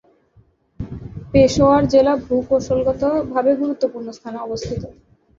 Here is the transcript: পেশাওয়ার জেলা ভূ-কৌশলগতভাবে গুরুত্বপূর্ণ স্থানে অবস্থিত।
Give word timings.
পেশাওয়ার 1.31 1.83
জেলা 1.87 2.13
ভূ-কৌশলগতভাবে 2.23 3.51
গুরুত্বপূর্ণ 3.61 4.07
স্থানে 4.17 4.37
অবস্থিত। 4.37 4.81